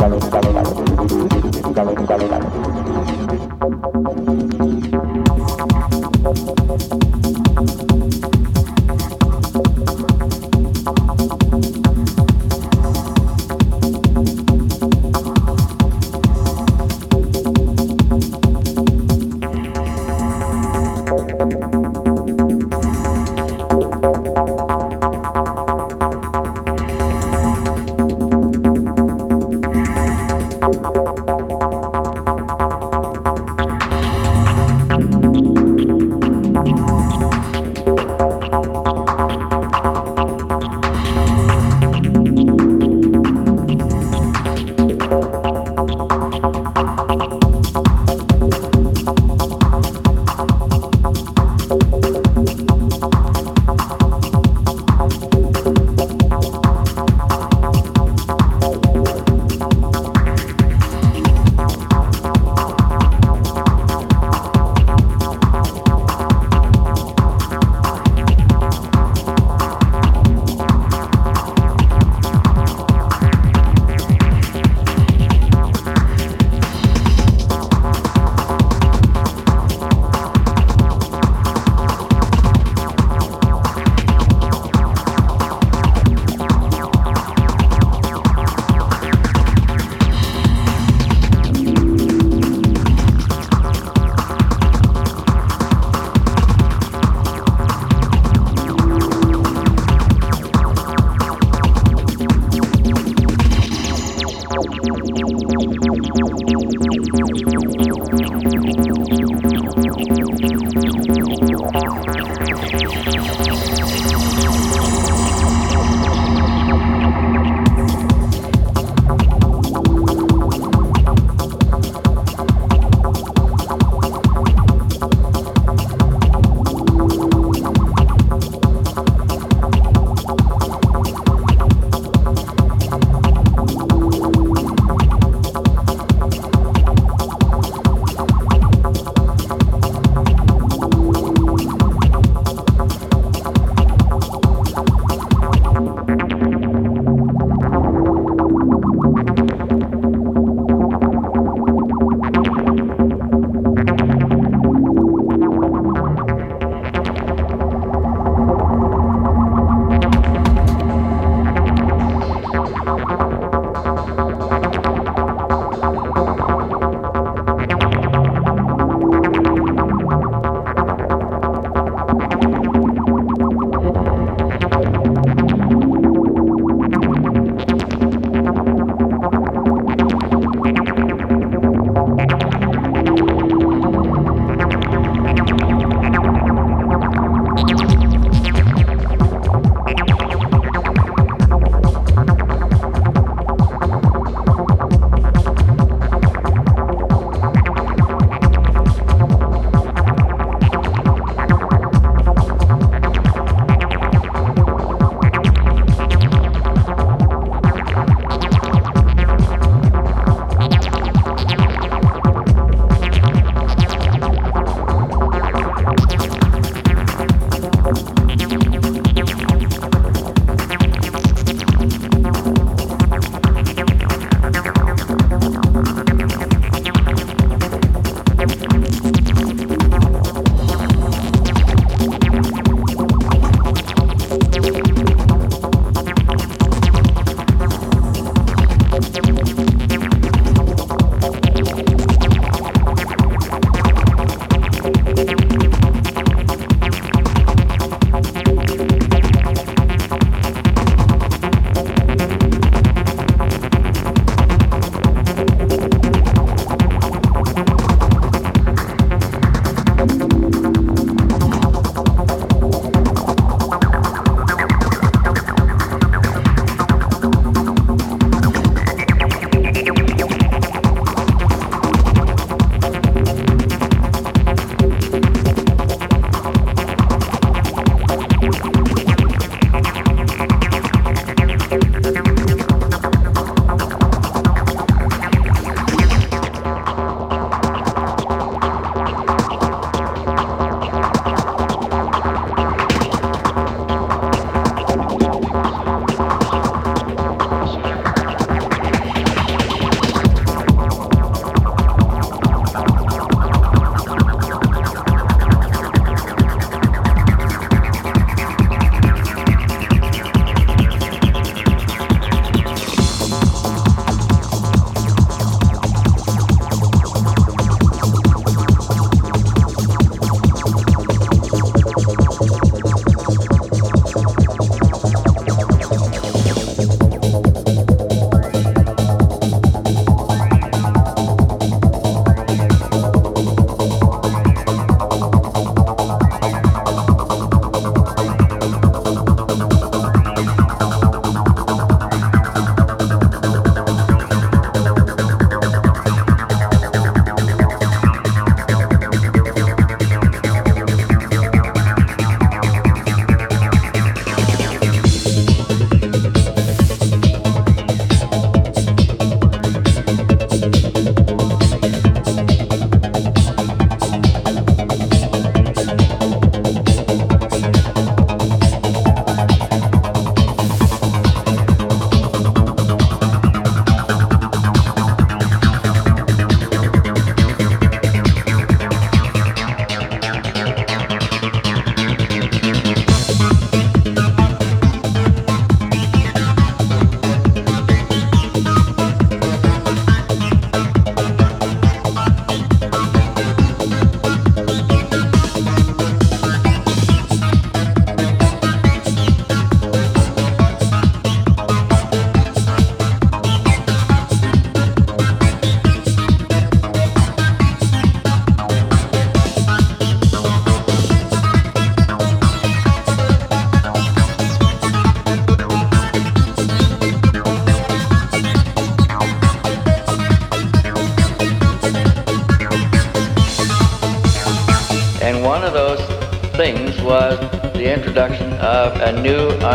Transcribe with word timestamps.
calor, 0.00 0.18
calor, 0.30 0.54
calor, 0.54 1.74
calor, 1.74 2.06
calor, 2.06 2.28
calor. 2.30 2.69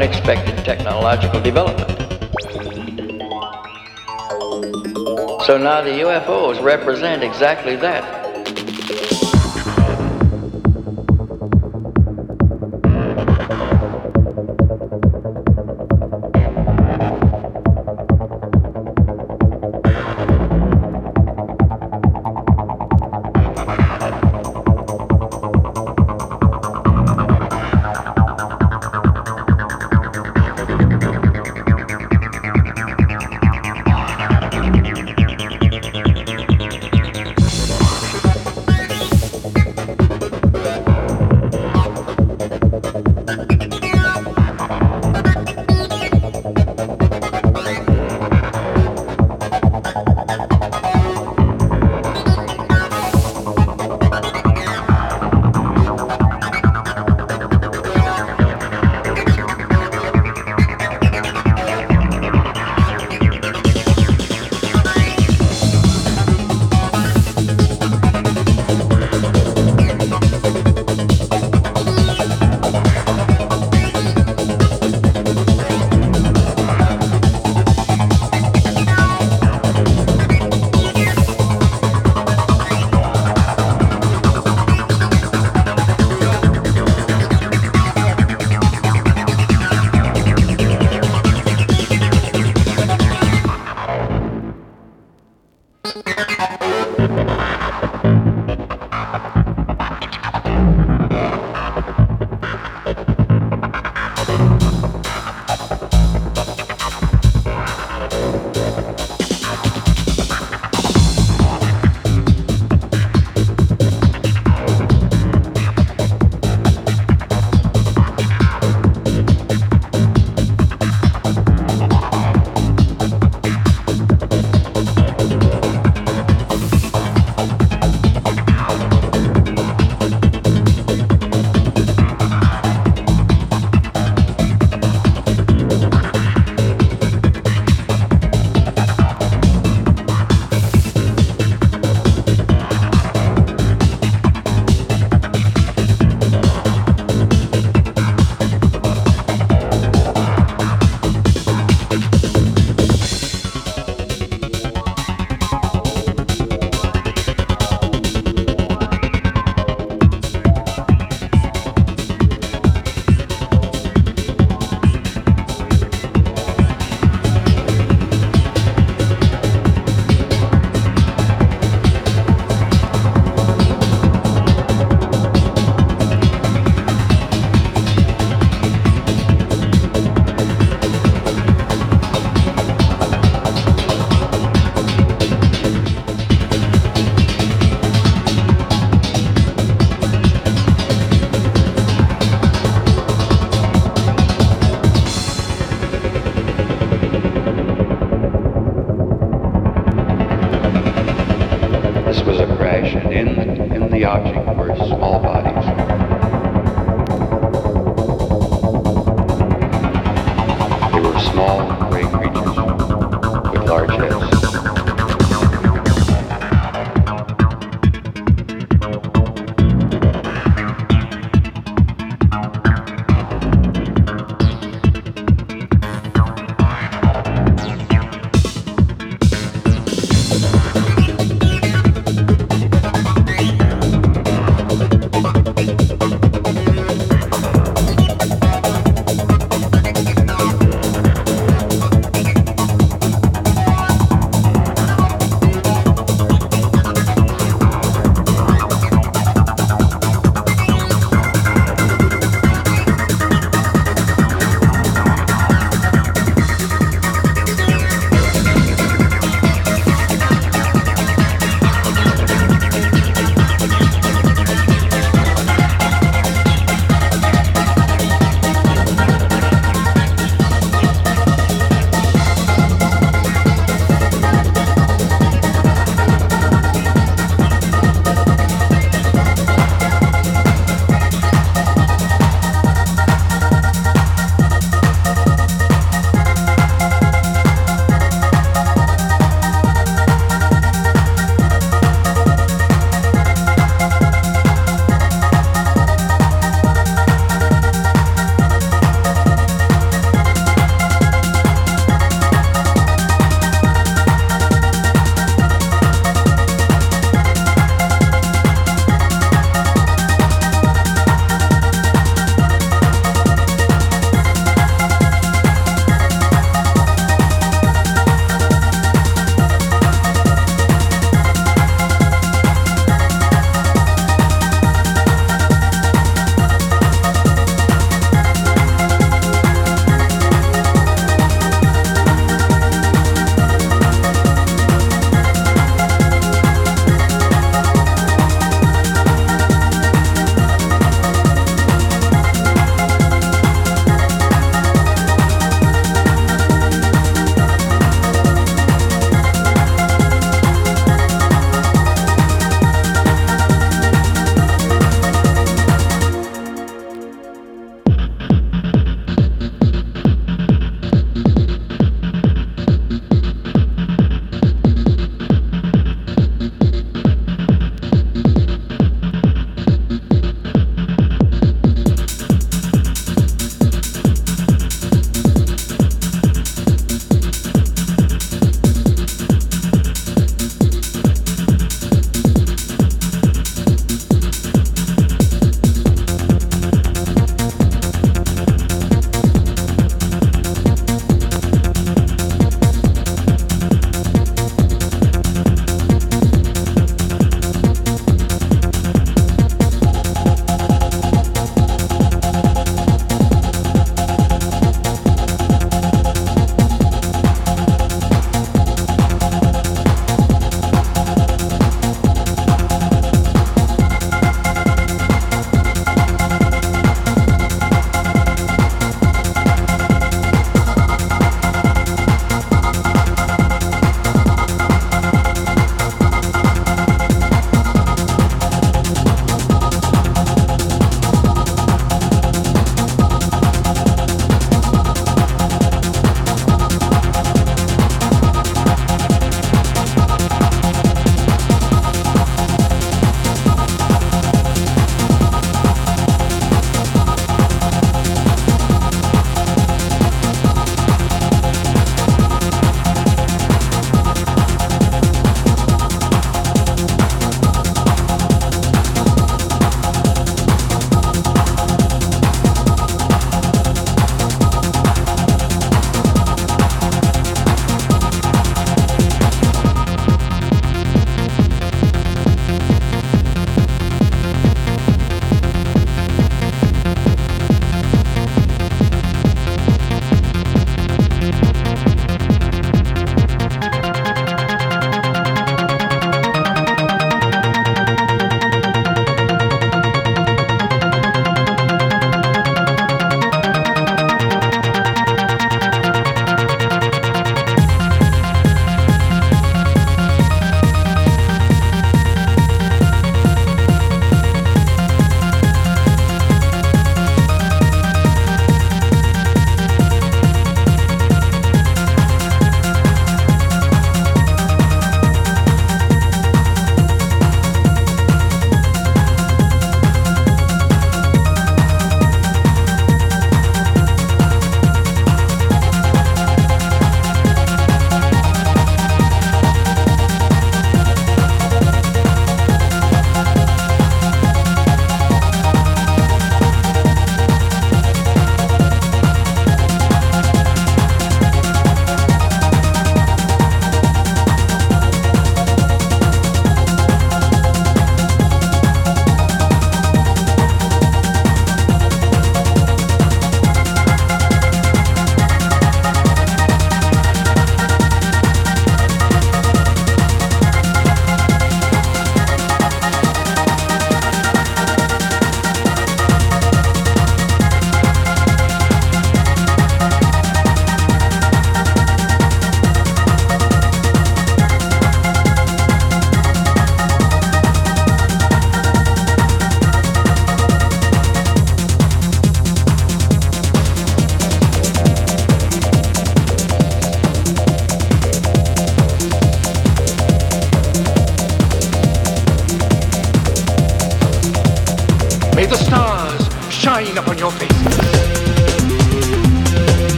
Unexpected 0.00 0.56
technological 0.64 1.42
development. 1.42 1.90
So 5.44 5.58
now 5.58 5.82
the 5.82 6.00
UFOs 6.00 6.62
represent 6.62 7.22
exactly 7.22 7.76
that. 7.76 8.19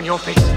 on 0.00 0.06
your 0.06 0.18
face. 0.18 0.49